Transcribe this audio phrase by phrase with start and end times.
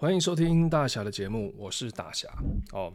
[0.00, 2.28] 欢迎收听大侠的节目，我是大侠
[2.70, 2.94] 哦。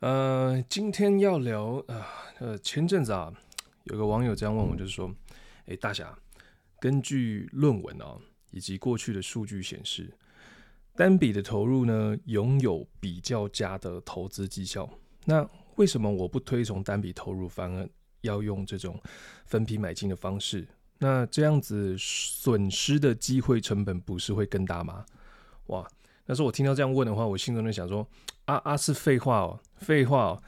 [0.00, 2.06] 呃，今天要聊啊，
[2.40, 3.32] 呃，前阵子啊，
[3.84, 5.10] 有个网友这样问我，就是说，
[5.64, 6.14] 哎，大侠，
[6.78, 8.18] 根据论文啊，
[8.50, 10.12] 以及过去的数据显示，
[10.94, 14.86] 单笔的投入呢，拥有比较佳的投资绩效。
[15.24, 17.88] 那为什么我不推崇单笔投入，反而
[18.20, 19.00] 要用这种
[19.46, 20.68] 分批买进的方式？
[20.98, 25.06] 那这样子损失的机会成本不是会更大吗？
[25.68, 25.90] 哇！
[26.30, 28.06] 但是我听到这样问的话，我心中就想说：
[28.44, 30.42] 啊啊，是废话哦，废话哦！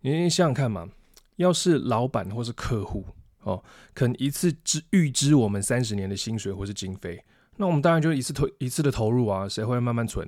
[0.00, 0.88] 你想想看嘛，
[1.36, 3.04] 要是老板或是客户
[3.42, 3.62] 哦，
[3.92, 7.22] 肯一次支预支我们三十年的薪水或是经费，
[7.56, 10.26] 那我们当然就一次投一次的投入啊，谁会慢慢存？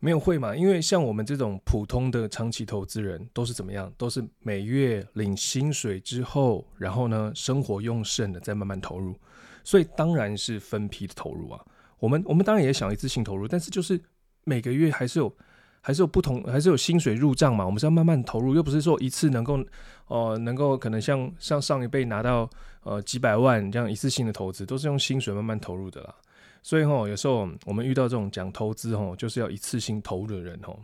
[0.00, 0.56] 没有会嘛？
[0.56, 3.92] 因为像我们这种普通的长期投资人，都是怎么样？
[3.96, 9.14] 都是每月领薪水之后，然后呢，生活用剩的再慢慢投入，
[9.62, 11.64] 所以当然是分批的投入啊。
[12.04, 13.98] 我们我们当然也想一次性投入，但是就是
[14.44, 15.34] 每个月还是有
[15.80, 17.64] 还是有不同，还是有薪水入账嘛。
[17.64, 19.64] 我们是要慢慢投入，又不是说一次能够
[20.08, 22.50] 呃能够可能像像上一辈拿到
[22.82, 26.14] 呃几百万这样一次性的投资，都是用薪水慢慢投入的啦。
[26.62, 30.78] 所以吼，有时候我们遇到这种讲投资吼，就是要一次性投入的人吼，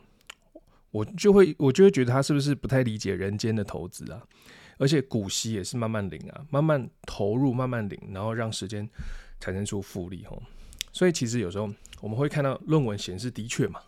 [0.90, 4.22] 我就会我就会觉得他是不是不太理解人间的投资啊？
[4.78, 8.88] 而且股息也是慢慢领啊，慢慢投入，慢慢领，然后让时间
[9.38, 10.42] 产生出复利吼。
[10.92, 11.68] 所以其实有时候
[12.00, 13.80] 我们会看到论文显示，的确嘛，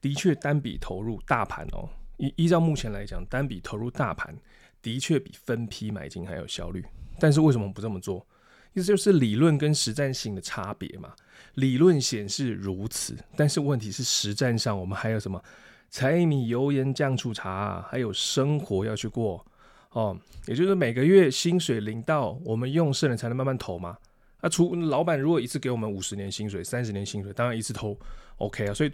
[0.00, 4.36] 的确单笔投入大盘哦，依依照目前来讲，单笔投入大盘
[4.82, 6.84] 的确比分批买进还有效率。
[7.18, 8.26] 但是为什么不这么做？
[8.74, 11.14] 意思就是理论跟实战性的差别嘛。
[11.54, 15.42] 理论显示如此，但是问题是实战上我们还有什么
[15.90, 19.44] 柴米油盐酱醋茶，还有生活要去过
[19.92, 20.18] 哦。
[20.46, 23.96] 也就是每个月薪水领到，我们用剩了才能慢慢投嘛。
[24.40, 27.98] 那除老板如果一次给我们五十年薪水、三十年薪水，当然一次投
[28.36, 28.74] OK 啊。
[28.74, 28.92] 所以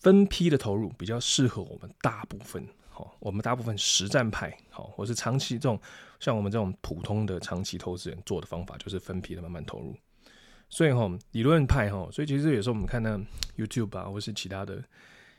[0.00, 5.80] 分批的投入比较适合我们大部分，好，我们大部分实战派，好，或是长期这种
[6.18, 9.94] 像我们这种普通的长期投资人做的方法，就是分批的慢慢投入。
[10.70, 13.16] 所以哈，理论派哈，所以其实有时候我们看那
[13.56, 14.82] YouTube 啊，或是其他的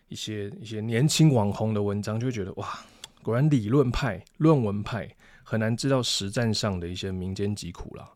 [0.07, 2.79] 一些一些年轻网红的文章，就会觉得哇，
[3.21, 8.09] 果然理论派、论文派很难知道实战上的一些民间疾苦啦。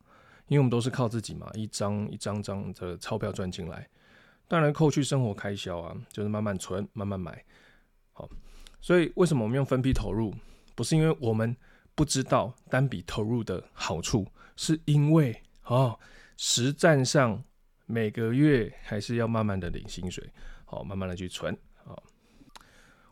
[0.50, 3.88] 因为我们都是靠自己嘛，一张一张张的钞票赚进来，
[4.48, 7.46] 当然扣去生活开销啊，就是慢慢存，慢慢买。
[8.12, 8.28] 好，
[8.82, 10.34] 所以为什么我们用分批投入？
[10.76, 11.56] 不是因为我们
[11.94, 16.00] 不知道单笔投入的好处，是因为哦，
[16.36, 17.44] 实战上
[17.86, 20.28] 每个月还是要慢慢的领薪水，
[20.66, 21.56] 好，慢慢的去存。
[21.84, 22.02] 好，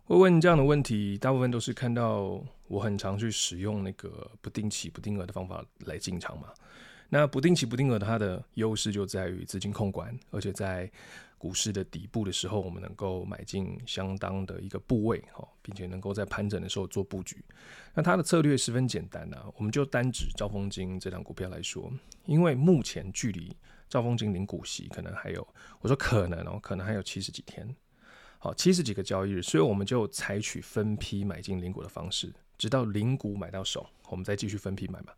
[0.05, 6.47] 会问这样的问题，大部分都是看到我很常去使用那个不定期不定额的方法来进场嘛。
[7.09, 10.89] 那不定期不定额，它的优势就在于资金控管，而且在
[11.37, 17.37] 股市的底部的时候，我们能够买进相当的一个部位，哈，并且能够在盘整的时候做布局。
[17.93, 21.91] 那它的策略十分简单啊，我们就单指兆丰金这档股票来说，
[22.25, 23.55] 因为目前距离
[23.87, 25.47] 兆丰金领股息可能还有，
[25.79, 27.73] 我说可能哦，可能还有七十几天，
[28.39, 35.13] 好，七十几个交易日，所以我们就采取分批买进领股的方式，直到领股买到手，我们再继续分批买嘛。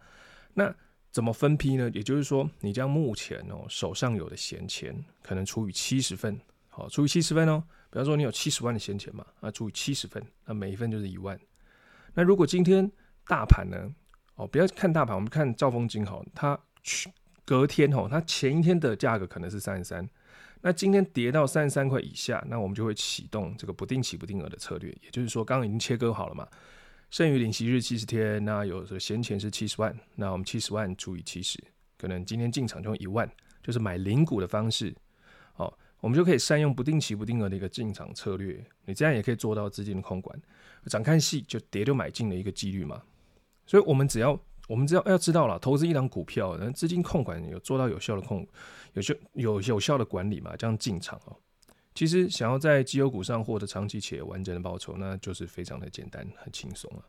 [0.54, 0.76] 那
[1.12, 1.90] 怎么分批呢？
[1.94, 7.64] 也就是说，你将目前哦手上有的闲钱，可能除以七十份，好，除以七十份哦。
[7.92, 11.40] 比方说你有七十万的闲钱嘛，啊，除以七十份，那每一份就是一万。
[12.14, 12.90] 那如果今天
[13.26, 13.92] 大盘呢，
[14.36, 17.12] 哦，不要看大盘，我们看兆丰金好，它去
[17.44, 20.08] 隔天哦，它前一天的价格可能是三十三，
[20.62, 26.48] 那今天跌到三十三块以下，那我们就会启动这个不定期不定额的策略，也就是说，刚刚已经切割好了嘛。
[27.10, 31.58] 剩余领息日七十天，那有的闲钱是七十万，那我们七十万除以七十，
[31.98, 33.28] 可能今天进场就用一万，
[33.64, 34.96] 就是买零股的方式，
[35.54, 40.40] 好，我们就可以善用不定期不定额的一个进场策略，你这样也可以做到资金的控管，
[40.86, 43.02] 涨看戏就跌就买进的一个几率嘛。
[43.66, 48.48] 所以，我们只要我们只要要知道了，投资一档股票，那资金控管有做到有效的控，
[48.94, 51.36] 有效有有效的管理嘛，这样进场哦。
[52.00, 57.04] 其实想要在绩优股上获得长期且完整的报酬，那就是非常的简单，很轻松了。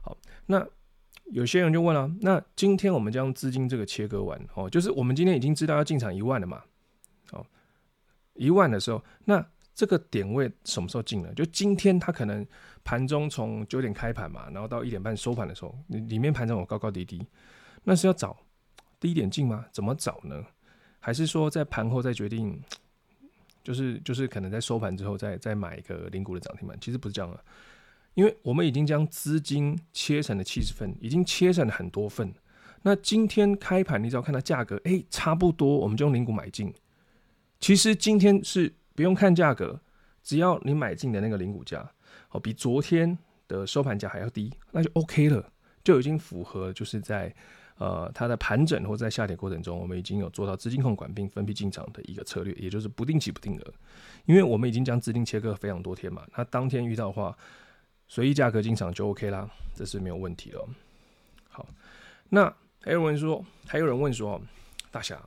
[0.00, 0.66] 好，那
[1.26, 6.64] 有些人就问了，那今天我们将资金这个切割完哦，就是我们今天已经知道要进场一万了嘛？
[7.30, 7.46] 哦，
[8.34, 11.32] 一万的时候，那这个点位什么时候进呢？
[11.36, 12.44] 就今天它可能
[12.82, 17.24] 盘中从九点开盘嘛，然后到一点半收盘的时候，里里面盘中有高高低低，
[17.84, 18.36] 那是要找
[18.98, 19.64] 低点进吗？
[19.70, 20.44] 怎么找呢？
[20.98, 22.60] 还是说在盘后再决定？
[23.62, 27.44] 就是就是可能在收盘之后再再买一个零股的涨停板，其实不是这样的，
[28.14, 32.32] 因为我们已经将资金切成了七十份，已经切成了很多份。
[32.82, 36.74] 那今天开盘，你只要看到价格，哎、差不多，我们就用零股买进。
[37.60, 39.80] 其实今天是不用看价格，
[40.24, 41.88] 只要你买进的那个零股价
[42.30, 43.16] 哦比昨天
[43.46, 45.52] 的收盘价还要低，那就 OK 了，
[45.84, 47.32] 就已经符合就是在
[47.82, 53.74] 呃它的盘整或在下跌过程中，我们已经有做到资金控管并分批进场的一个策略，也就是不定期不定额，
[54.26, 57.36] 因为我们已经将资金切割非常多天嘛，那当天遇到的话，
[58.06, 60.64] 随意价格进场就 OK 啦，这是没有问题的。
[61.48, 61.66] 好，
[62.28, 64.40] 那还有人说，还有人问说，
[64.90, 65.20] 大侠。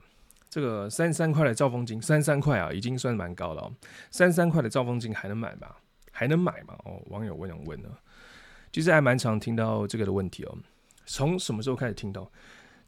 [0.48, 3.70] 这个三十三块的兆丰金，三十三块啊，已经算蛮高了。
[4.10, 5.68] 三三块的兆丰金还能买吗？
[6.12, 6.74] 还能买吗？
[6.84, 7.90] 哦，网友问想问呢，
[8.72, 10.56] 其实还蛮常听到这个的问题哦。
[11.06, 12.30] 从什么时候开始听到？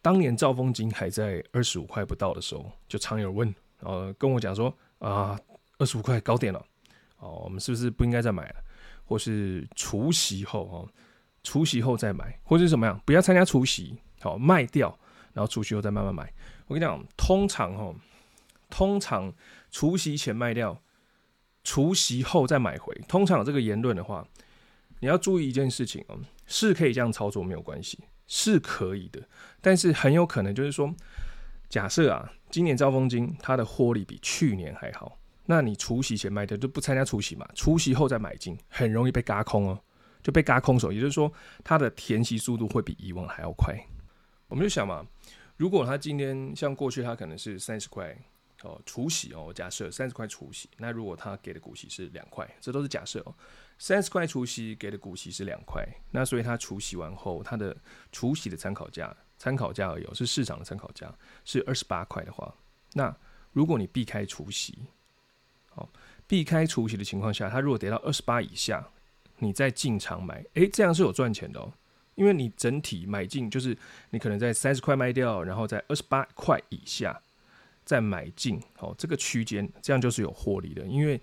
[0.02, 5.38] 当年兆丰金还在二十五块不到的时候，就常有问，呃，跟我讲说啊，
[5.78, 6.64] 二十五块高点了，
[7.18, 8.54] 哦，我们是不是不应该再买了？
[9.04, 10.88] 或是除息后哦，
[11.42, 13.00] 除息后再买，或是怎么样？
[13.04, 14.96] 不要参加除夕，好卖掉，
[15.32, 16.32] 然后除夕后再慢慢买。
[16.66, 17.94] 我跟你讲，通常哦，
[18.70, 19.32] 通常
[19.70, 20.80] 除夕前卖掉，
[21.64, 22.94] 除夕后再买回。
[23.08, 24.26] 通常有这个言论的话，
[25.00, 29.20] 你要注意一件事情哦，是可以这样操作没有关系，是可以的。
[29.60, 30.94] 但是很有可能就是说，
[31.68, 39.80] 假设啊，今年兆丰金它的获利比去年还好，那你除息前卖掉就不参加除息嘛，除息后再买进，很容易被嘎空哦，
[40.22, 40.90] 就被嘎空手。
[40.90, 43.74] 也就是说，它的填息速度会比以往还要快。
[44.48, 45.06] 我们就想嘛。
[45.56, 48.16] 如果他今天像过去，他可能是三十块
[48.62, 53.34] 哦，除息哦，假设三十块除息，那如果他给的股息是两块，这都是假设哦，
[53.78, 57.76] 三十块除息给的股息是两块，那所以他除息完后，他的
[58.10, 61.14] 除息的参考价，参考价而已，是市场的参考价
[61.44, 62.52] 是二十八块的话，
[62.94, 63.16] 那
[63.52, 64.76] 如果你避开除息，
[65.70, 65.88] 好，
[66.26, 68.88] 避开除息的情况下，他如果跌到二十八以下，
[69.38, 71.72] 你再进场买，诶，这样是有赚钱的哦。
[72.16, 73.78] 因为你整体买进，就是
[74.10, 77.22] 你可能在三十块卖掉，然后在二十八块以下
[77.88, 81.18] 再买进，哦，这个区间这样就是有获利的，因为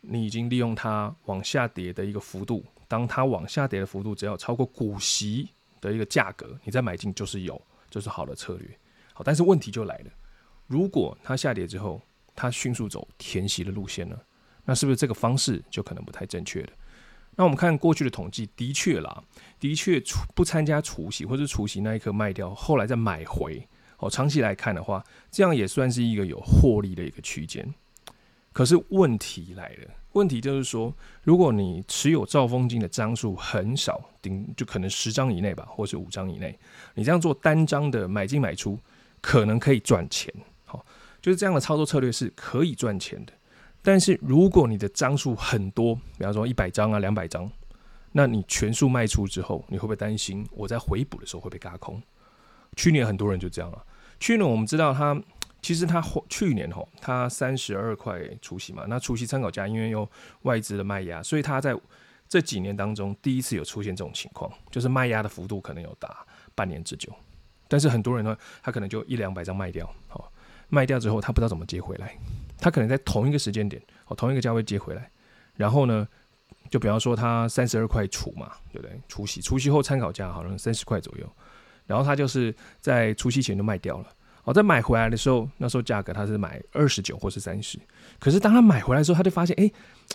[0.00, 5.48] 你已经利用它往下跌的一个幅度，当它往下跌的幅度只要超过股息
[5.80, 8.68] 的一个价格，你再买进就是有，就是好的策略。
[9.14, 10.10] 好，但是问题就来了，
[10.66, 12.02] 如果它下跌之后，
[12.34, 14.18] 它迅速走填息的路线呢，
[14.64, 16.70] 那是不是这个方式就可能不太正确了？
[17.36, 19.22] 那我们看过去的统计，的确啦，
[19.60, 23.64] 的确除不参加除息或者除息那一刻卖掉，后来再买回，
[23.98, 27.72] 哦，长期来看的话，这样也算是一个有获利的一个区间。
[28.52, 30.92] 可是问题来了，问题就是说，
[31.22, 36.58] 如果你持有兆丰金的张数很少，顶就可能十张以内吧，或是五张以内，
[36.94, 38.76] 你这样做单张的买进买出，
[39.20, 40.32] 可能可以赚钱，
[40.64, 40.84] 好，
[41.20, 43.32] 就是这样的操作策略是可以赚钱的。
[43.80, 47.48] 但是如果你的张数很多，比方说一百张啊、两百张，
[48.10, 52.02] 那你全数卖出之后，你会不会担心我在回补的时候会被轧空？
[52.76, 53.84] 去年很多人就这样了。
[54.20, 55.20] 去年我们知道他
[55.60, 60.08] 其实他去年吼他三十二块除息嘛，那除息参考价因为有
[60.42, 61.74] 外资的卖压，所以他在
[62.28, 66.24] 这几年当中第一次有出现这种情况，就是卖压的幅度可能有达
[66.54, 67.12] 半年之久。
[67.66, 70.32] 但是很多人呢，他可能就一两百张卖掉，好，
[70.68, 72.16] 卖掉之后他不知道怎么接回来。
[72.58, 75.10] 他可能在同一个时间点，哦，同一个价位接回来，
[75.54, 76.06] 然后呢，
[76.70, 79.00] 就比方说他三十二块除嘛，对不对？
[79.08, 81.30] 除息，除息后参考价好像三十块左右，
[81.88, 84.06] 然后他就是在除夕前就卖掉了，
[84.44, 87.76] 哦，在买回来的时候，那时候价格他是买二十九或是三十，
[88.20, 89.68] 可是当他买回来的时候，他就发现，哎，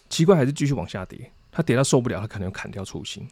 [0.08, 3.27] 奇怪，还是继续往下跌，他跌到受不了，他可能砍掉出清，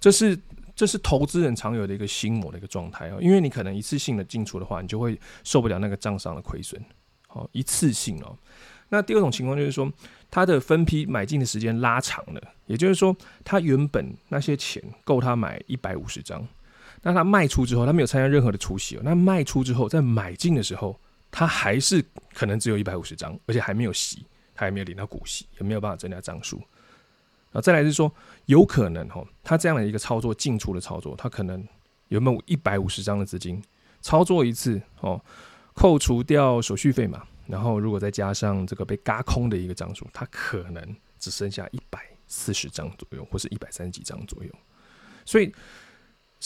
[0.00, 0.36] 这是
[0.74, 6.82] 这是投资人常有的一个心魔的一个状态哦，因为你可能一次性的进出的话，你就会受不了那个账上的亏损。
[7.28, 8.34] 哦，一次性哦。
[8.88, 9.92] 那第二种情况就是说，
[10.30, 13.14] 他的分批买进的时间拉长了，也就是说，
[13.44, 16.46] 他原本那些钱够他买一百五十张，
[17.02, 19.00] 那他卖出之后，他没有参加任何的除息哦。
[19.04, 20.98] 那卖出之后，在买进的时候，
[21.30, 24.24] 他还是可能只有一百五十张，而且还没有息，
[24.54, 26.62] 他还没有领到股息，也没有办法增加张数。
[27.52, 28.12] 啊，再来是说，
[28.46, 31.66] 有可能哦，他这样的一个操作进出的操作，他可能
[32.08, 33.62] 有没有一百五十张的资金
[34.00, 35.20] 操作一次哦。
[35.74, 44.50] 扣除掉手续费嘛，然后如果再加上这个被轧空的一个张数，它可能只剩下一百四十张左右，或是一百三十几张左右。
[45.26, 45.54] 所以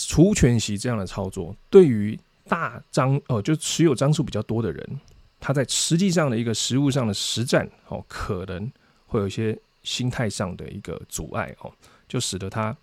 [0.08, 5.00] 除权息这样的操作，对于大张哦、就持有张数比较多的人，
[5.38, 8.70] 他在实际上的一个实物上的实战哦，可能
[9.06, 11.72] 会有一些心态上的一个阻碍哦，
[12.08, 12.76] 就使得他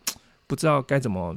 [0.46, 1.36] 不知道该怎么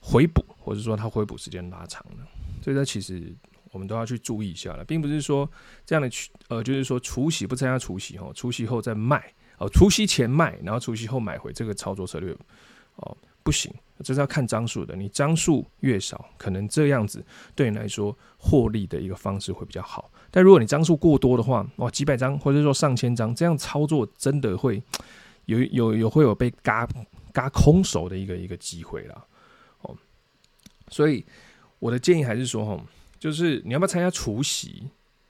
[0.00, 2.26] 回补，或者说他回补时间拉长了。
[2.62, 3.34] 所以他其实。
[3.72, 5.50] 我们都要去注意一下了，并不是说
[5.86, 12.36] 这样的去呃，就是说除息不参加除息哦，除息后再卖哦，除息前卖，然后除息后买回这个操作策略
[12.96, 14.94] 哦不行，这是要看张数的。
[14.96, 20.10] 你张数越少，可能这样子对你来说获利的一个方式会比较好。
[20.30, 24.82] 但如果你张数过多的话，哇，几百张或者说上千张，这样操作真的会
[25.46, 26.88] 有有有会有被嘎
[27.32, 29.24] 嘎空手的一个一个机会啦。
[29.82, 29.96] 哦，
[30.88, 31.24] 所以
[31.78, 32.80] 我的建议还是说，吼，
[33.18, 34.84] 就是你要不要参加除夕？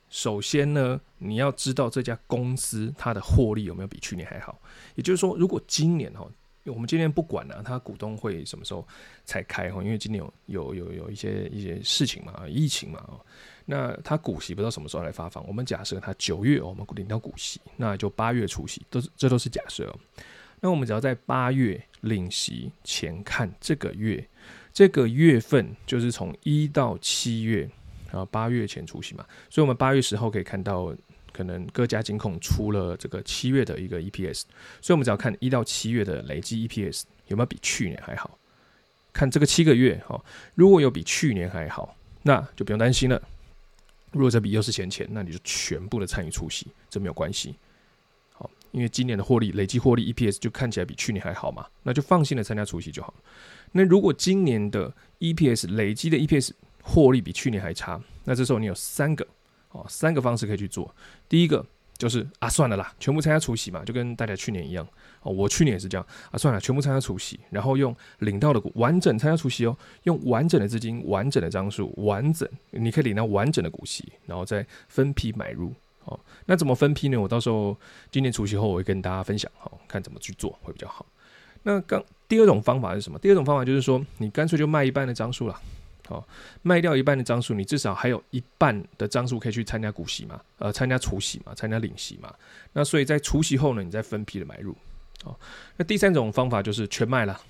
[0.08, 4.60] 首先呢，你要知道这家公司它的获利有没有比去年还好。
[4.94, 6.28] 也就是说，如果今年哈，
[6.66, 8.86] 我们今年不管了，啊，它股东会什么时候
[9.24, 9.82] 才开哈？
[9.82, 13.20] 因为今年有有有有一些一些事情嘛，疫情嘛，
[13.64, 15.46] 那它股息不知道什么时候来发放。
[15.46, 19.94] 我们假设它九月我们领到股息，那就八月出息，都是这都是假设。
[20.60, 24.24] 那我们只要在八月领息前看这个月，
[24.72, 27.68] 这个月份就是从一到七月。
[28.10, 30.94] 然后八月前出息嘛，所以我们八月十号可以看到，
[31.32, 34.42] 可能各家金控出了这个七月的一个 EPS，
[34.80, 38.38] 所以我们只要看一到七月的累计 EPS 有没有比去年还好，
[39.12, 40.22] 看这个七个月哈，
[40.54, 43.20] 如果有比去年还好，那就不用担心了。
[44.10, 47.54] 如果这笔又是闲钱，那你就全部的参与出席，这没有关系。
[48.34, 53.14] 好，因为今年的获利累计获利 EPS 就看起来比去年还好嘛，那就放心的参加出席就好。
[53.72, 56.50] 那如果今年的 EPS 累计的 EPS
[56.82, 59.26] 获利比去年还差，那这时候你有三个
[59.72, 60.94] 哦，三个方式可以去做。
[61.28, 61.64] 第一个
[61.98, 64.86] 就是啊，算了啦，全部参加除夕嘛，就跟大家去年一样
[65.22, 65.32] 哦。
[65.32, 75.72] 我去年也是这样啊，算了，全部参加除夕，然后用领到的股完整参加除夕哦，用完整的资金、完整的张数、完整，你可以领到完整的股息，然后再分批买入
[76.04, 76.18] 哦。
[76.46, 77.16] 那怎么分批呢？
[77.16, 77.76] 我到时候
[78.10, 81.06] 今年除夕后我会跟大家分享哦，看怎么去做会比较好。
[81.62, 83.18] 那刚第二种方法是什么？
[83.20, 85.60] 第二种方法就是说，你干脆就卖一半的张数了。
[86.08, 86.26] 好，
[86.62, 90.40] 卖掉一半的张数，你至少还有一半的张数可以去参加股息嘛？
[90.58, 91.54] 呃，参加除息嘛？
[91.54, 92.34] 参加领息嘛？
[92.72, 94.76] 那所以在除息后呢，你再分批的买入。
[95.24, 95.38] 哦，
[95.76, 97.40] 那第三种方法就是全卖了。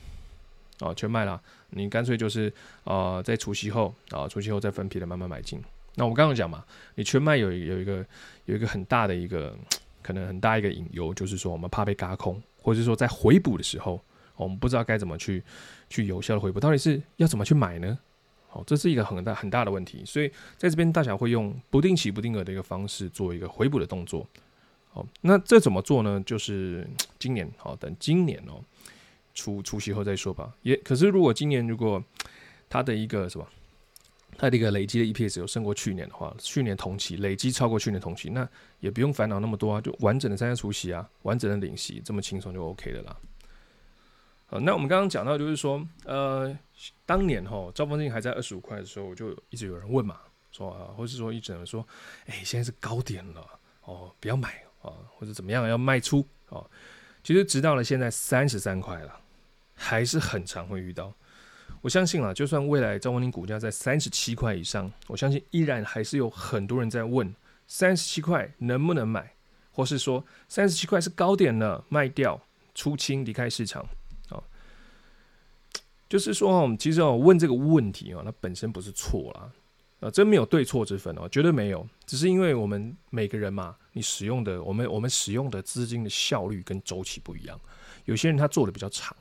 [0.81, 1.41] 哦，全卖了，
[1.71, 2.53] 你干脆就是
[2.85, 5.63] 呃，在除息后啊，除息后再分批的慢慢买进。
[5.95, 6.65] 那我刚刚讲嘛，
[6.97, 8.05] 你全卖有有一个
[8.47, 9.57] 有一个很大的一个
[10.03, 14.03] 可能很大一个隐忧，就是说我们怕被嘎空，或者是说在回补的时候，
[14.37, 15.43] 我们不知道该怎么去
[15.89, 17.99] 去有效的回补，到底是要怎么去买呢？
[18.55, 24.29] 好，这是一个很大很大的问题，所以在这边大侠会用不定期不定额的一个方式做一个回补的动作。
[24.91, 26.23] 好，那这怎么做呢？
[26.27, 26.87] 就是
[27.19, 28.63] 今年，好，等今年哦，
[29.33, 30.55] 除除息后再说吧。
[30.61, 32.05] 也可是，如果今年如果
[32.69, 33.47] 它的一个什么，
[34.37, 38.47] 它的一个累积的 EPS 有胜过去年的话，去年同期累积超过去年同期，那
[38.81, 43.17] 也不用烦恼那么多啊，就完整的参加除息啊，完整的领息，这么轻松就 OK 的啦。
[44.53, 46.55] 好，那我们刚刚讲到就是说，呃。
[47.07, 50.19] 当年哈，兆丰金还在二十五块的时候，我就一直有人问嘛，
[50.51, 51.87] 说啊，或是说一直有人说，
[52.27, 53.47] 哎、现在是高点了
[53.85, 56.69] 哦，不要买啊，或者怎么样要卖出哦。
[57.23, 59.21] 其实直到了现在三十三块了，
[59.75, 61.15] 还是很常会遇到。
[61.81, 67.33] 我相信啊，就算未来兆丰金股价在三十七块以上，我相信依然还是有很多人在问
[67.69, 69.33] 三十七块能不能买，
[69.71, 72.41] 或是说三十七块是高点了，卖掉
[72.75, 73.87] 出清离开市场。
[76.13, 79.51] 就是说哦，其实要，问这个问题哦，它本身不是错啦，
[80.01, 87.59] 啊，真没有对错之分哦，绝对没有，只是因为我们每个人嘛，你使用的我们我们使用的资金的效率跟周期不一样，
[88.05, 89.17] 有些人他做的比较长，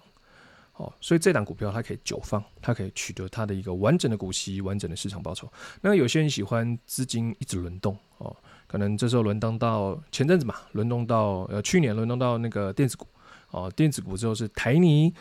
[0.73, 5.49] 哦，所以这档股票它可以久放，它可以取得它的一个完整的股息、完整的市场报酬。
[5.79, 8.35] 那有些人喜欢资金一直轮动哦，
[8.67, 13.07] 可能这时候轮动到前阵子嘛，轮动到呃去年轮动到那个电子股
[13.51, 15.13] 哦，电子股之后是台泥。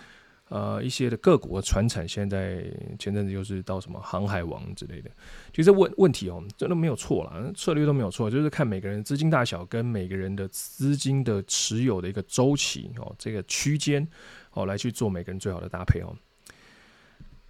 [0.50, 2.64] 呃，一些的个股的传产，现在
[2.98, 5.08] 前阵子又是到什么航海王之类的，
[5.54, 14.06] 其实问问题哦，真的没有错啦，策略都没有错，就是看每个人资金大小跟每个人的资金的持有的一个周期哦，这个区间
[14.50, 16.12] 哦，来去做每个人最好的搭配哦。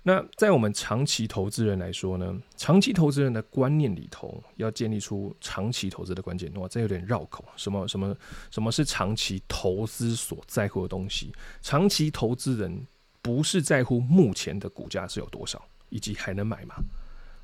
[0.03, 8.17] 那在我们长期投资人来说呢，长期投资人的观念里头，要建立出长期投资的关键，哇，这有点绕口，什么什么
[8.51, 11.33] 什么是长期投资所在乎的东西？
[11.63, 12.87] 长期投资人。
[13.23, 16.75] 不是在乎目前的股价是有多少，以及还能买吗？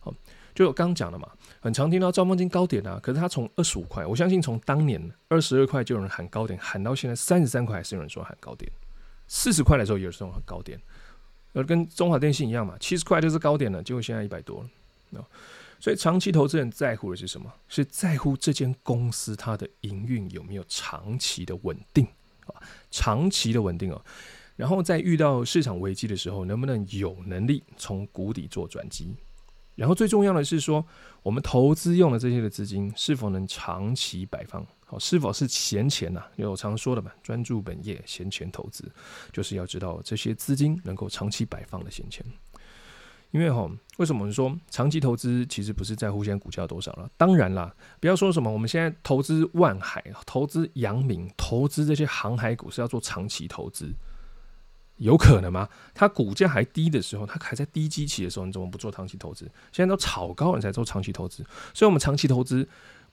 [0.00, 0.10] 好，
[0.54, 8.72] 就我刚讲的嘛，很常听到兆丰金高点啊，可是他从二十五块，我相信从当年二十二块就有人喊高点，喊到现在三十三块还是有人说喊高点，
[9.28, 10.80] 四十块的时候也有人说喊高点，
[11.56, 14.62] 而跟中华电信一样嘛，七十块就是高点了，结果现在一百多
[15.10, 15.26] 了，
[15.80, 17.50] 所以长期投资人在乎的是什么？
[17.66, 22.06] 是在乎这间公司它的营运有没有长期的稳定
[22.46, 22.60] 啊，
[22.90, 24.04] 长期的稳定哦。
[24.54, 29.14] 然后在遇到市场危机的时候，能不能有能力从谷底做转机？
[29.76, 30.84] 然后最重要的是说，
[31.22, 36.22] 我们投资用的这些的资金是否能长期摆放，好，是否是闲钱呐？
[36.36, 38.88] 有常说的嘛，专注本业，闲钱投资，
[39.32, 42.24] 就是要知道这些资金能够长期摆放的闲钱。
[43.32, 47.10] 因为哈，为什么我们说长期投资其实不是在乎现在股价多少了？
[47.16, 53.92] 当然啦，不要说什么我们现在投资万海、投资阳明、投资这些航海股是要做长期投资，
[54.98, 55.68] 有可能吗？
[55.92, 59.50] 它股价还低的时候，它还在低基期的时候，你怎么不做长期投资？
[59.72, 62.66] 现在都炒高了才做长期投资，所以我们长期投资。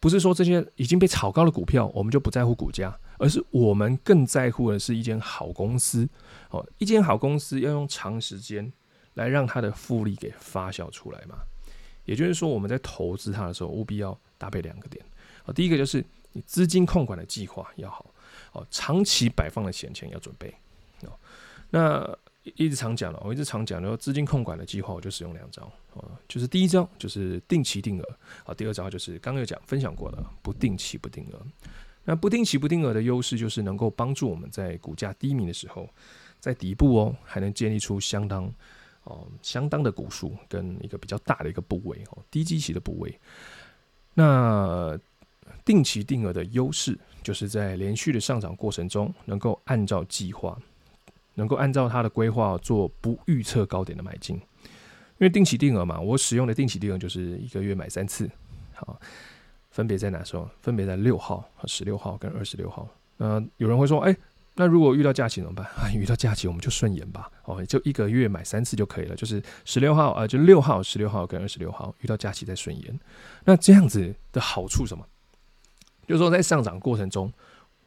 [0.04, 6.06] 不是说这些已经被炒高的股票，我们就不在乎股价，而是我们更在乎的是一间好公司。
[6.50, 8.70] 哦，一间好公司要用长时间
[9.14, 11.38] 来让它的复利给发酵出来嘛。
[12.04, 15.02] 也就是说，我们在投资它的时候，务必要搭配两个点。
[15.46, 18.06] 哦，第一个就是你资金控管的计划要好，
[18.52, 20.54] 哦，长期摆放的闲钱要准备。
[21.04, 21.18] 哦，
[21.70, 22.18] 那。
[22.44, 25.64] 一直常讲了，我一直常讲，然后资金控管的计划，我就使用两招
[25.96, 31.42] 啊，就是第一招就是定期定额啊，第二招就是刚刚有讲分享过的不定期不定额。
[32.04, 35.90] 那不定期不定额的优势就是能够帮助我们在股价低迷的时候，
[36.42, 38.54] 在底部哦还能建立出相当
[39.06, 43.18] 哦相当的股数跟一个比较大的一个部位哦低基期的部位。
[44.14, 45.00] 那
[45.64, 50.60] 定期定额的优势就是在连续的上涨过程中，能够按照计划。
[51.36, 58.30] 能够按照他的规划做不预测高点的买进，因为定期定额嘛，我使用的定期定额就是一个月买三次，
[58.76, 59.00] 好，
[59.72, 60.48] 分别在哪时候？
[60.62, 62.88] 分别在六号十六号跟二十六号。
[63.18, 64.16] 那有人会说，哎，
[64.56, 65.66] 那如果遇到假期怎么办？
[65.66, 73.00] 啊， 遇到假期我们就顺延吧，哦，就一个月买三次就可以了，就是十六号啊，就六号、十六号跟二十六号遇到假期再顺延。
[73.46, 75.04] 那这样子的好处什么？
[76.08, 77.34] 就是说在上涨过程中。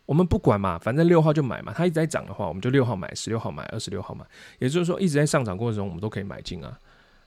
[0.06, 1.72] 我们不管嘛，反正六号就买嘛。
[1.76, 4.24] 它一直在涨的话，我们就六号买，十六号买，二十六号买。
[4.60, 6.78] 也就是说，一直在上涨过程中，我们都可以买进啊。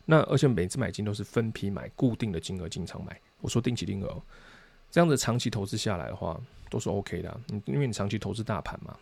[0.05, 3.19] 那而且每次买进都是分批买，固定的金额进场买。
[3.41, 4.21] 我说定期定额，
[4.89, 7.39] 这样子长期投资下来的话，都是 OK 的啊。
[7.65, 8.95] 因为你长期投资大盘嘛。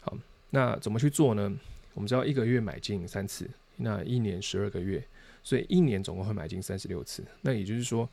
[0.00, 0.12] 好，
[0.50, 1.50] 那怎么去做呢？
[1.94, 5.02] 我们知道一个月买进三次，那一年十二个月，
[5.44, 7.24] 所以一年总共会买进三十六次。
[7.40, 8.08] 那也就是说。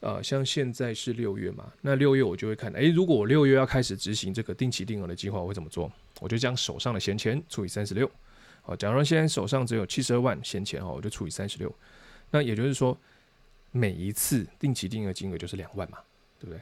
[0.00, 5.90] 呃，像现在是六月嘛，那六月我就会看，诶，如果我六月要开始执行这个定期定额的计划，我会怎么做？
[6.20, 8.08] 我就将手上的闲钱除以三十六。
[8.62, 11.74] 好，假如现在手上只有七十二万闲钱哦，我就除以三十六。
[12.30, 12.96] 那也就是说，
[13.72, 15.98] 每一次定期定额金额就是两万嘛，
[16.38, 16.60] 对不对？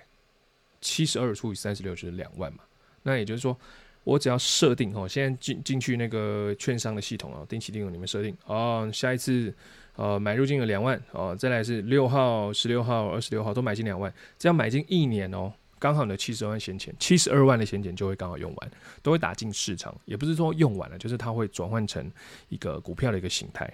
[0.81, 2.61] 七十二除以三十六就是两万嘛。
[3.03, 3.59] 那也就是说，
[4.05, 9.53] 我只要设定哦，现在进进去那个券商的系统啊，定期定额里面设定哦，下一次。
[9.97, 18.71] 呃，买入金额两万哦，再来是六号、十六号、二十六号都买进两万，这样买进一年哦，刚好你的七十万闲钱，七十二万的闲钱就会刚好用完，
[19.03, 22.11] 都会打进市场，也不是说用完了，就是它会转换成
[22.49, 23.73] 一个股票的一个形态。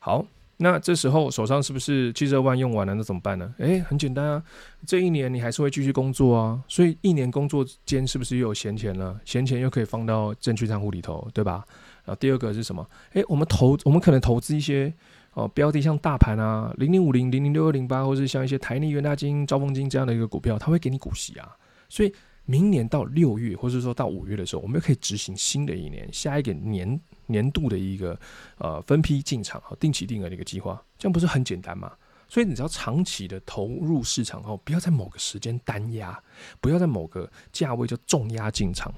[0.00, 2.92] 好，那这时候手上是不是七十二万用完了？
[2.94, 3.54] 那怎么办呢？
[3.58, 4.42] 诶，很简单啊，
[4.84, 9.16] 这一年你还是会继续工作啊，所以一年工作间是不是又有闲钱了？
[9.24, 11.64] 闲钱又可以放到证券账户里头，对吧？
[12.04, 12.84] 然后第二个是什么？
[13.12, 14.92] 诶，我们投，我们可能投资一些。
[15.36, 21.54] 哦，标的像大盘啊，零零五零、零零六二零八，或是像一些台泥、元大金、兆丰金这样的一个股票，它会给你股息啊。
[21.90, 22.10] 所以
[22.46, 28.18] 明年到六月，或者说到五月的时候，我们又可以执行新的一年下一个年年度的一个
[28.56, 31.92] 呃分批进场和定期定额的一个计划，这样不是很简单吗？
[32.28, 36.18] 所以你只要长期的投入市场后，不要在某个时间单压，
[36.62, 38.90] 不要在某个价位就重压进场，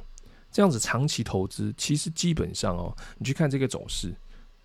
[0.53, 4.15] 这样子长期投资其实基本上哦，你去看这个走势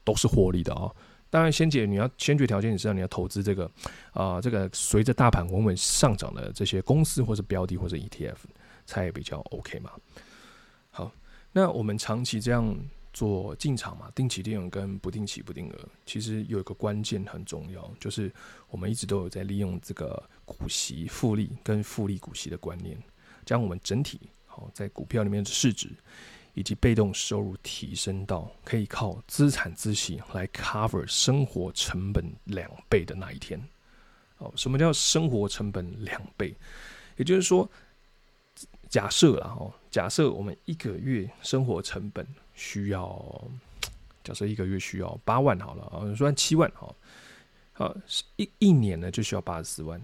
[0.03, 0.95] 都是获利的哦。
[1.33, 3.65] 当然，先解你要先决条件，你知道你要投资这个
[4.11, 8.35] 啊、呃，这个随着大盘稳稳上涨的这些公司或者标的或者 ETF
[8.85, 9.89] 才比较 OK 嘛。
[10.91, 11.11] 好，
[11.51, 12.77] 那我们长期这样
[13.13, 18.31] 做进场嘛，定期定额跟不定期不定额，其实有一个关键很重要，就是
[18.69, 22.95] 我们一直都有在利用这个股息复利跟复利股息的观念，
[23.43, 25.89] 将我们整体好在股票里面的市值。
[26.53, 33.61] 以及被动收入提升到可以靠资产孳息来 cover 生活成本两倍的那一天。
[34.37, 36.55] 哦，什么叫生活成本两倍？
[37.15, 37.69] 也就是说，
[38.89, 43.47] 假设啦，哦，假设我们一个月生活成本需要，
[44.23, 46.95] 假设一个月需要八万好了啊，算七万好，
[47.73, 47.95] 好
[48.35, 50.01] 一一年呢就需要八十四万。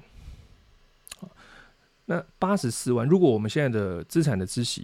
[2.05, 4.83] 那八十四万，如果我们现在的资产的孳息，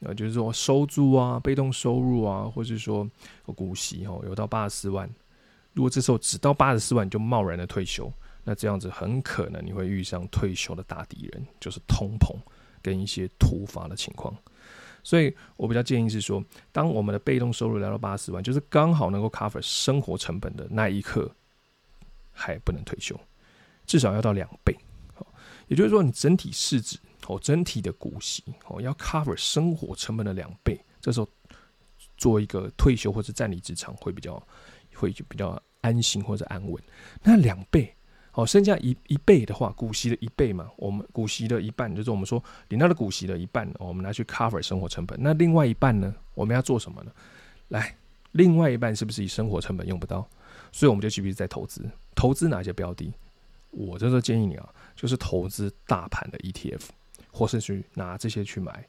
[0.00, 3.08] 呃，就是说收租啊、被动收入啊，或是说
[3.44, 5.08] 股息哦，有到八十四万。
[5.72, 12.34] 如果这时候只到八十四万你就贸然的退休，那这样子很可能你会遇上退休的大敌人，就是通膨
[12.82, 14.34] 跟一些突发的情况。
[15.02, 21.30] 所以我比较建议是说，当我们的被动收入来到八十四万，就是刚好能够 cover 生活成本的那一刻，
[22.32, 23.18] 还不能退休，
[23.86, 24.74] 至少要到两倍。
[25.68, 26.98] 也就是说，你整体市值。
[27.30, 31.28] 哦，整体的股息哦要 cover 生活成本的两倍，这时候
[32.16, 34.42] 做一个退休或者暂离职场会比较
[34.94, 36.82] 会就比较安心或者安稳。
[37.22, 37.94] 那两倍
[38.32, 45.16] 哦，剩下一一倍的话，股息的一倍嘛，我们股息的一半就是我们说领到的股息的一半，我们拿去 cover 生活成本。
[45.22, 47.12] 那另外一半呢，我们要做什么呢？
[47.68, 47.96] 来，
[48.32, 50.28] 另外一半是不是以生活成本用不到？
[50.72, 53.12] 所以我们就继续在投资，投资哪些标的？
[53.70, 56.80] 我这时候建议你啊，就是投资大盘的 ETF，
[57.30, 58.86] 或是去拿这些去买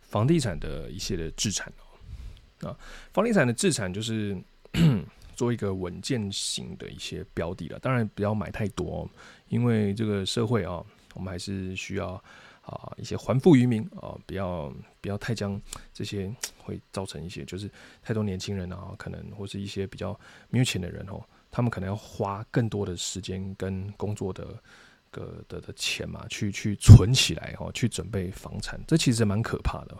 [0.00, 2.68] 房地产的一些的资产哦。
[2.68, 2.76] 啊，
[3.12, 4.36] 房地产的资产就是
[5.34, 7.78] 做一个稳健型的一些标的了。
[7.78, 9.08] 当然不要买太多，
[9.48, 12.22] 因为这个社会啊，我们还是需要
[12.60, 15.58] 啊一些还富于民啊，不要不要太将
[15.94, 17.70] 这些会造成一些就是
[18.02, 20.18] 太多年轻人啊，可能或是一些比较
[20.50, 21.22] 没有钱的人哦。
[21.50, 24.62] 他们可能要花更多的时间跟工作的
[25.10, 29.94] 个的的钱嘛，去去存起来哦，去准备房产，这其实蛮可怕的。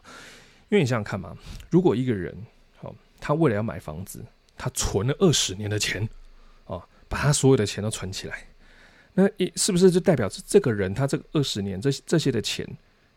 [0.68, 1.36] 因为你想想看嘛，
[1.70, 2.34] 如果一个人
[2.80, 4.24] 哦，他为了要买房子，
[4.56, 6.08] 他存了二十年的钱
[6.66, 8.46] 哦，把他所有的钱都存起来，
[9.14, 12.66] 那一是不是就代表这个人他这个二十年这这些的钱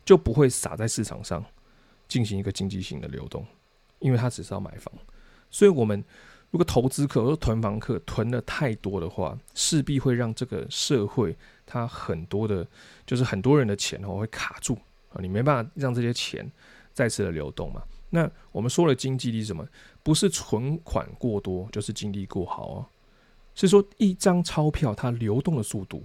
[0.03, 1.45] 就不会撒在市场上
[2.07, 3.45] 进行一个经济性的流动？
[3.99, 4.93] 因为他只是要买房，
[5.49, 6.03] 所以我们。
[6.51, 11.35] 如果投资客或囤房客囤的太多的话，势必会让这个社会
[11.73, 12.65] 它很多的，
[13.03, 14.77] 就是很多人的钱哦会卡住
[15.09, 16.47] 啊，你没办法让这些钱
[16.93, 17.81] 再次的流动嘛。
[18.11, 19.67] 那我们说的经济力是什么？
[20.03, 22.85] 不是存款过多就是经济过好哦，
[23.55, 26.03] 是说一张钞票它流动的速度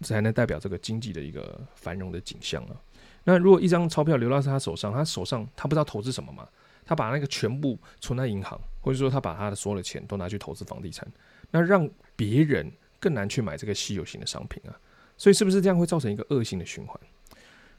[0.00, 2.74] 才能代表这个经济的一个繁荣的景象啊。
[3.22, 6.48] 那如果一张钞票流到他手上，他手上他不知道投资什么嘛？
[6.84, 11.06] 他把那个全部存在银行，或者说他把他的所有的钱都拿去投资房地产，
[11.52, 14.74] 那让别人更难去买这个稀有型的商品啊，
[15.16, 16.98] 所以是不是这样会造成一个恶性的循环？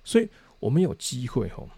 [0.04, 1.69] 所以我们有机会吼，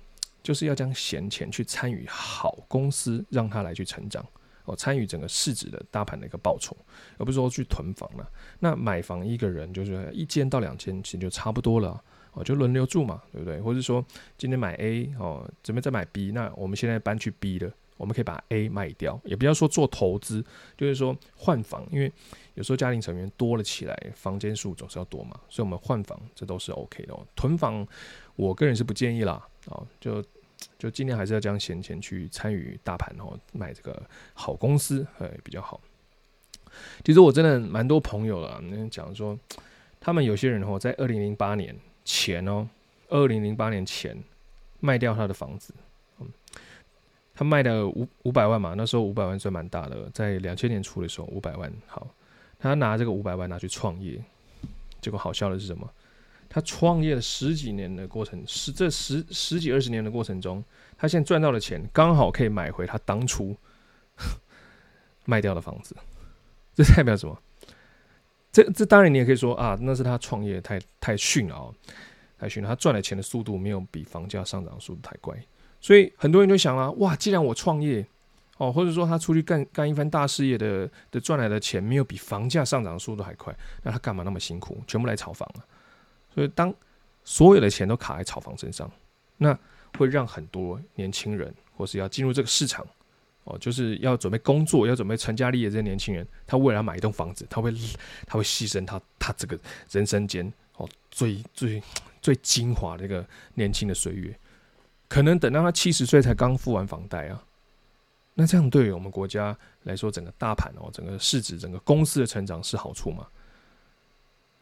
[0.43, 4.25] 就是要将闲钱去参与好公司，让他来去成长
[4.65, 6.75] 哦，参与整个市值的大盘的一个报酬，
[7.17, 8.29] 而不是说去囤房了。
[8.59, 12.01] 那买房一个人就是一间到两间，其实就差不多了。
[12.33, 13.59] 哦，就轮流住嘛，对不对？
[13.59, 14.05] 或者说
[14.37, 20.43] 今天买 A 哦，准备再买 B，那我们现在搬去 B 了，我们可以把 A 卖掉，也不要说做投资，
[20.77, 22.11] 就是说换房，因为
[22.53, 27.25] 有时候家庭成员多了起来，房间数总是要多嘛，所以我们换房这都是 OK 的哦。
[27.35, 27.85] 囤房，
[28.35, 30.23] 我个人是不建议啦，啊，就
[30.79, 34.01] 就尽量还是要将闲钱去参与大盘哦，买这个
[34.33, 35.81] 好公司，哎，比较好。
[37.03, 39.37] 其实我真的蛮多朋友啊，那讲说
[39.99, 41.75] 他们有些人哦，在二零零八年。
[42.09, 42.65] 前哦，
[43.09, 44.17] 二零零八年前
[44.79, 45.73] 卖掉他的房子，
[47.37, 52.07] 他卖了五五百万嘛，那时候五百万算蛮大的，在两千年初的时候五百万，好，
[52.57, 54.19] 他拿这个五百万拿去创业，
[54.99, 55.87] 结果好笑的是什么？
[56.49, 60.63] 他创业了十几年的过程，十这十十几二十年的过程中，
[60.97, 63.55] 他现在赚到的钱刚好可以买回他当初
[65.25, 65.95] 卖掉的房子，
[66.73, 67.39] 这代表什么？
[68.51, 71.75] 这这当然，你也可以说啊，那是他创业太太逊了哦，
[72.39, 72.67] 太逊了。
[72.67, 75.37] 他赚的钱的速度没有比房价上涨速度太快，
[75.87, 78.05] 所以很多人就想了，哇，既然我创业
[78.57, 85.63] 哦，或者说他出去干干一番大事业的的赚来的钱没有比房价上涨的速度还快，那他干嘛那么辛苦，全部来炒房啊？
[86.35, 86.73] 所以当
[87.23, 88.91] 所有的钱都卡在炒房身上，
[89.37, 89.57] 那
[89.97, 92.85] 会让很多年轻人或是要进入这个市场。
[93.45, 97.71] 哦，就是要准备工作，要准备成家立业这些年轻人，他为了买一栋房子，他会
[98.25, 99.57] 他会牺牲他他这个
[99.89, 101.81] 人生间哦最最
[102.21, 104.37] 最精华的一个年轻的岁月，
[105.07, 107.43] 可能等到他七十岁才刚付完房贷啊，
[108.33, 113.27] 那这样对于我们国家来说，整个大盘哦，整个市值，整个公司的成长是好处吗？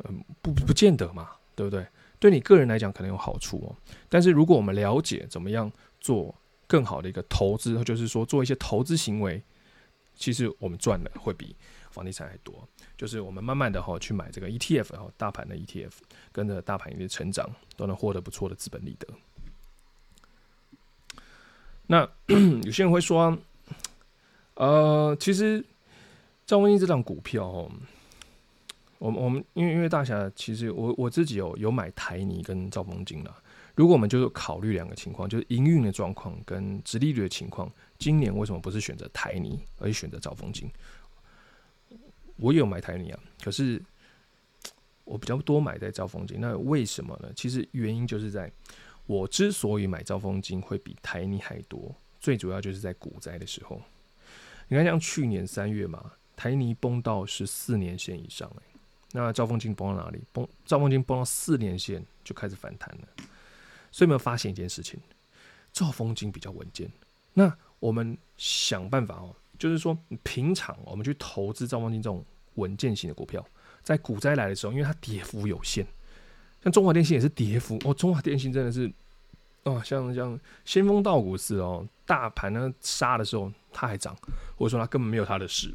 [0.06, 1.86] 嗯，不不见得嘛，对不对？
[2.20, 3.76] 对你个人来讲可能有好处哦，
[4.10, 6.34] 但是如果我们了解怎么样做。
[6.68, 9.40] 更好的一个投资，就是说做一些投资行为，
[10.16, 11.56] 其实我们赚的会比
[11.92, 12.68] 房地产还多。
[12.98, 15.92] 就是我们慢慢的哈去买这个 ETF，然后大盘的 ETF，
[16.32, 19.08] 跟着大盘一个成长，都能获得不错的资本利得。
[21.88, 22.08] 那
[22.64, 23.38] 有些人会说，
[24.56, 25.64] 呃，其实
[26.46, 27.72] 兆丰金这档股票，哦，
[29.00, 33.36] 我们我们因为因为大侠，其实我我自己有有买台泥跟兆丰金了。
[33.76, 37.70] 如果我们就是考虑两个情况，就是营运的状况跟殖利率的情况，
[38.00, 40.70] 今年为什么不是选择台泥，而是选择兆丰金？
[42.38, 43.82] 我也有买台泥啊，可是
[45.04, 46.40] 我比较多买在兆丰金。
[46.40, 47.30] 那为什么呢？
[47.36, 48.50] 其实原因就是在
[49.06, 53.82] 我之所以买兆丰金会比台泥还多，最主要就是在股灾的时候。
[54.68, 58.52] 你看，像去年三月嘛，台泥崩到是四年线以上，
[59.12, 60.20] 那兆丰金崩到哪里？
[60.34, 63.08] 崩兆丰金崩到四年线就开始反弹了。
[63.92, 65.00] 所以有没有发现一件事情？
[65.72, 66.92] 兆丰金比较稳健。
[67.34, 73.46] 那我们想办法哦，就是说平常我们去投资兆丰金这种稳健型的股票，
[73.84, 75.86] 在股灾来的时候，因为它跌幅有限，
[76.66, 78.92] 像中华电信也是跌幅哦，中华电信真的是
[79.64, 84.18] 哦，像像仙风道骨似哦，大盘呢杀的时候它还涨，
[84.58, 85.72] 或者说它根本没有它的事。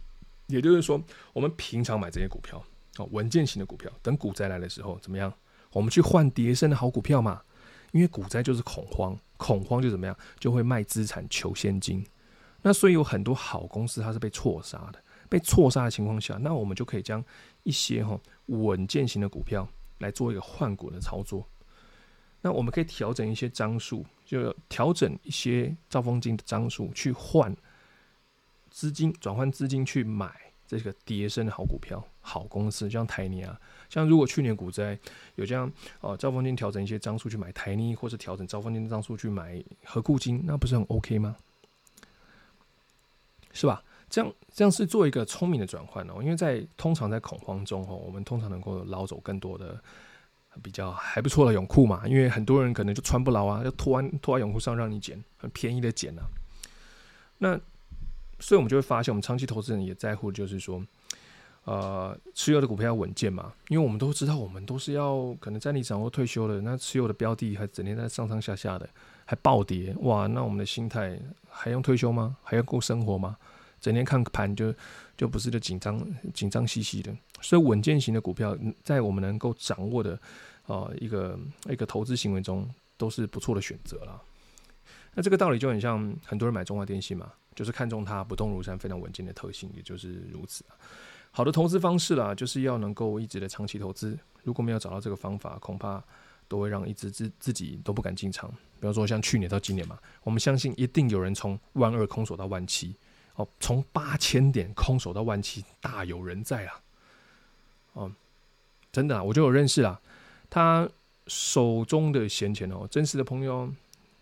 [0.48, 1.00] 也就是说，
[1.32, 2.60] 我们平常买这些股票
[2.98, 5.32] 哦，稳健型的股票，等股灾来的时候怎么样？
[5.72, 7.40] 我们去换跌升的好股票嘛，
[7.92, 12.04] 因为股灾就是恐慌，恐慌就怎么样，就会卖资产求现金。
[12.62, 17.24] 那所以有很多好公司它是被错杀的，被错杀的情况下，那我们就可以将
[17.62, 19.68] 一些哈稳健型的股票
[20.00, 21.48] 来做一个换股的操作。
[22.42, 27.56] 那我们可以调整一些张数，就调整一些兆丰金的张数去换
[28.70, 30.34] 资金，转换资金去买
[30.66, 33.60] 这个跌升的好股票、好公司，像台泥啊。
[33.88, 34.98] 像如果去年股灾
[35.34, 41.36] 有这样哦，兆丰金调整一些张数去买台泥，或是调整兆丰金的张数去买合库金，那不是很 OK 吗？
[43.52, 43.82] 是吧？
[44.10, 49.80] 这样这样是做一个聪明的转换哦，因为在通常在恐慌中哦，我们通常能够捞走更多的
[50.60, 56.22] 比较还不错的泳裤嘛，因为很多人可能就穿不牢啊，就脱完脱在泳裤上让你捡，很便宜的捡啊。
[57.38, 57.58] 那
[58.40, 60.84] 所以我们就会发现，我们长期投资人也在乎，就是说。
[61.64, 68.88] 呃，持有的股票要稳健嘛，因为我们都知道，我们都是要可能在你掌握退休的，那持有的标的还整天在上上下下的，
[69.26, 71.20] 还暴跌，哇，那我们的心态
[71.50, 72.34] 还用退休吗？
[72.42, 73.36] 还要过生活吗？
[73.80, 74.74] 整天看盘就
[75.16, 75.98] 就不是就紧张
[76.34, 80.20] 紧张兮兮的，所以稳健型的股票在我们能够掌握的
[80.66, 81.38] 呃一个
[81.68, 84.22] 一个投资行为中都是不错的选择了。
[85.14, 90.64] 那这个道理就很像很多人买中华电信嘛，就是看中它不动如山、非常稳健的特性，也就是如此。
[91.32, 94.18] 好的投资方式啦，就是要能够一直的长期投资。
[94.42, 96.02] 如果没有找到这个方法，恐怕
[96.48, 98.50] 都会让一直自自己都不敢进场。
[98.50, 102.94] 比方说像去年到今年嘛，我们相信一定有人从万二空手到万七，
[103.40, 106.80] 哦，从八千点空手到万七，大有人在啊！
[107.94, 108.12] 哦，
[108.92, 110.00] 真的啊，我就有认识啊，
[110.48, 110.88] 他
[111.26, 113.72] 手中的闲钱哦，真实的朋友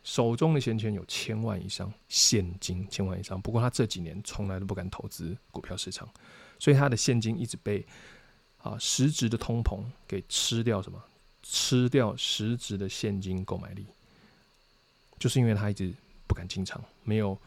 [0.04, 3.40] 手中的闲钱有千万以上现金，千万以上。
[3.40, 6.08] 不过他这几年从来都不敢投资股票市场。
[6.60, 7.86] 所以他的现金一直被
[8.62, 11.02] 啊实质的通膨给吃掉，什么？
[11.42, 13.86] 吃掉实质的现金购买力，
[15.18, 15.94] 就是因为他一直
[16.26, 17.38] 不敢进场，没有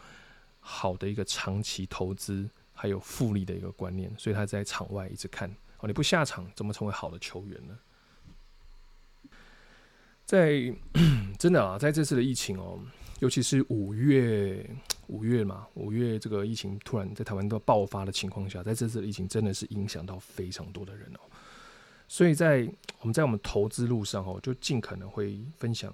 [0.61, 7.77] 好的一个长期投资还有复利的一个观念，所以他在场外一直看哦，你不下场怎么成为好的球员呢？
[10.25, 10.73] 在
[11.37, 12.79] 真的啊，在这次的疫情哦，
[13.19, 14.65] 尤其是五月。
[15.07, 21.19] 五月嘛，五月这个疫情突然在台湾都爆发的情况下，在这次的疫情真的是影响到非常多的人哦。
[22.07, 22.65] 所以在
[23.01, 25.93] 我们在我们投资路上哦，就尽可能会分享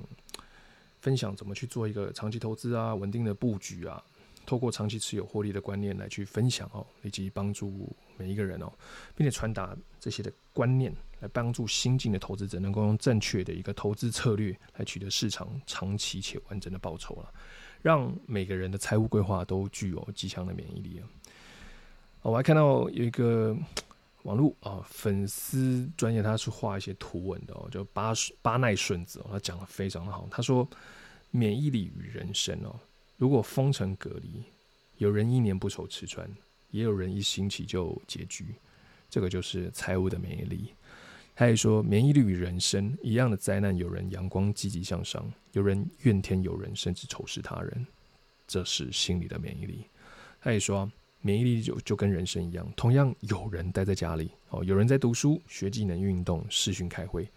[1.00, 4.04] 分享怎么去做一个长期投资啊，稳定的布局啊，
[4.48, 8.72] 透过长期持有获利的观念来去分享哦，以及帮助每一个人哦，
[9.14, 17.32] 并且传达这些的观念，来帮助新进的投资者能够用正确的一个投资策略来取得市场长期且完整的报酬了。
[17.82, 21.06] 让每个人的财务规划都具有极强的免疫力啊！
[22.24, 23.56] 我还看到有一个
[24.24, 30.28] 网络啊粉丝专业，他是画一些图文的哦，就巴巴奈顺子哦，他讲的非常的好。
[30.32, 30.68] 他说
[31.32, 32.76] ：“免疫力与人生哦，
[33.18, 34.44] 如果封城隔离，
[34.98, 36.30] 有人一年不愁吃穿，
[36.72, 38.56] 也有人一星期就拮据，
[39.10, 40.74] 这个就是财务的免疫力。”
[41.36, 47.86] 他也说，免疫力与人生一样的灾难，有人阳光积极向上，有人怨天尤人，甚至仇视他人，
[48.48, 49.86] 这是心理的免疫力。
[50.42, 57.30] 他也说，免疫力就就跟人生一样，同样有人待在家里，哦，有人在读书、学技能、运动、视讯开会，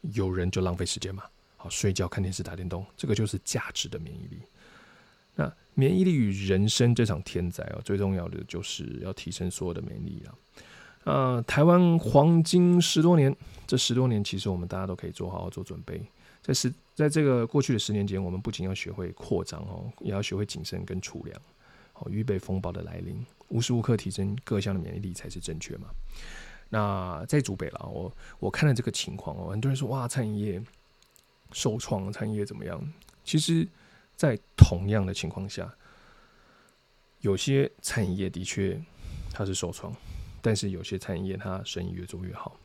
[0.00, 1.22] 有人就浪费时间嘛，
[1.56, 4.38] 好睡觉、看电视、打电动，这个就是价值的免疫力。
[5.34, 10.34] 那免疫力与人生这场天灾哦，最重要的就是要提升所有的免疫力了。
[11.04, 13.34] 呃，台湾黄金十多年，
[13.66, 16.00] 这十多年其实我们大家都可以做好好做准备。
[16.42, 21.40] 在十，在这个过去的十年间，我们不仅要学会扩张哦，也要学会谨慎跟储粮，
[21.94, 25.88] 哦，预备风暴的来临，无时无刻提升各项的免疫力才是正确嘛。
[26.68, 30.62] 那在竹北了，我我看了这个情况哦，很多人说哇，餐饮业
[31.52, 32.80] 受创，餐饮业怎么样？
[33.24, 33.66] 其实，
[34.22, 35.68] 在同样的情况下，
[37.22, 38.80] 有些餐饮业的确
[39.32, 39.92] 它是受创。
[40.40, 42.56] 但是有些餐饮业，它生意越做越好，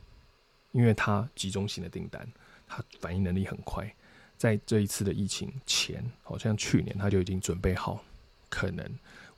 [0.70, 2.24] 因为它集中型的订单，
[2.68, 3.92] 它反应能力很快。
[4.36, 8.04] 在这一次的疫情前，好像去年它就已经准备好，
[8.48, 8.88] 可能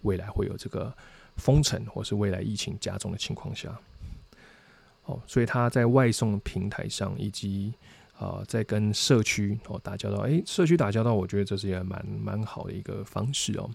[0.02, 0.94] 未来会有这个
[1.37, 3.80] 封城，或是未来疫情加重的情况下，
[5.04, 7.72] 哦，所以它在外送平台上以及
[8.20, 10.18] 啊，在跟社区哦打交道。
[10.24, 13.68] 诶，社区打交道，我觉得这是也蛮蛮好的一个方式哦。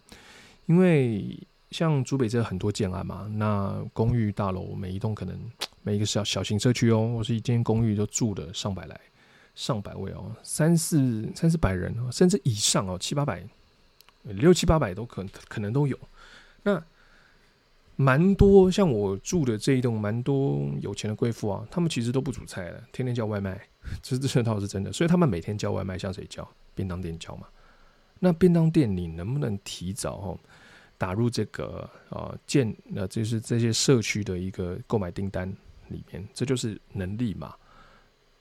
[0.68, 1.38] 因为
[1.72, 5.36] 像竹北这很多建案嘛，那公寓大楼每一栋可能
[5.82, 9.02] 每一个小小型社区哦，或是一间公寓都住的上百来
[9.56, 13.44] 上百位哦，三四三四百人哦，甚至以上哦，七八百
[14.24, 15.98] 六七八百都可可能都有。
[16.64, 16.84] 那
[17.98, 23.58] 蛮多像我住的这一栋，蛮多有钱的贵妇啊，他们其实都不煮菜的，天天叫外卖，
[24.04, 24.92] 这这倒是真的。
[24.92, 26.46] 所以他们每天叫外卖，向谁叫？
[26.74, 27.48] 便当店叫嘛。
[28.20, 30.40] 那便当店你能不能提早哦
[30.98, 35.48] 打入这个啊建呃，就是这些社区的一个购买订单
[35.88, 36.28] 里面？
[36.34, 37.56] 这就是能力嘛。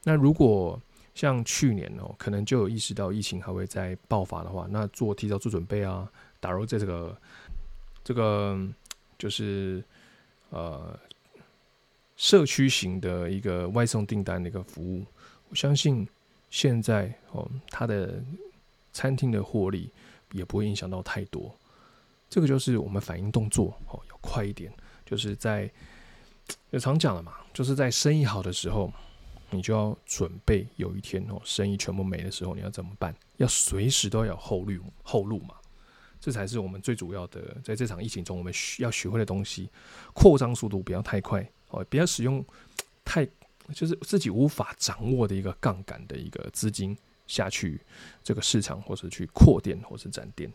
[0.02, 0.80] 那如果
[1.14, 7.16] 像去年哦，可能就有意识到疫情还会再爆发的话，那做提早做准备啊，打入这个
[8.02, 8.58] 这个。
[9.24, 9.82] 就是
[10.50, 11.00] 呃，
[12.14, 15.02] 社区型的一个外送订单的一个服务，
[15.48, 16.06] 我相信
[16.50, 18.22] 现在哦，它的
[18.92, 19.90] 餐厅的获利
[20.32, 21.50] 也不会影响到太多。
[22.28, 24.70] 这个就是我们反应动作哦，要快一点。
[25.06, 25.70] 就是在
[26.70, 28.92] 也常讲了嘛，就是在生意好的时候，
[29.48, 33.14] 你就要准备有一天哦，生意全部没的时候，你要怎么办？
[33.38, 35.54] 要随时都要有后路后路嘛。
[36.24, 39.68] 这才是我们最主要的，在这场疫情中，我们需要学会的东西。
[40.14, 42.42] 扩张速度不要太快哦，不要使用
[43.04, 43.28] 太
[43.74, 47.78] 就是自己无法掌握的一个杠杆的一个资金下去
[48.22, 50.50] 这个市场，或者去扩店，或是展店。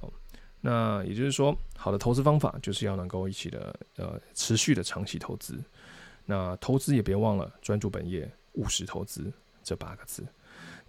[0.00, 0.12] 哦，
[0.60, 5.62] 那也就是说，好的投资方法就是要能够一起的呃持续的长期投资。
[6.26, 10.26] 那投资也别忘了专注本业，务实投资这八个字。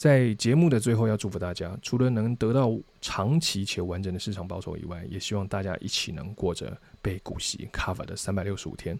[0.02, 9.00] 在节目的最后，要祝福大家，除了能得到长期且完整的市场报酬以外，也希望大家一起能过着被股息 cover 的三百六十五天。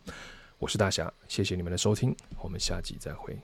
[0.60, 3.36] 我是大侠，谢谢你们的收听，我们下集再会。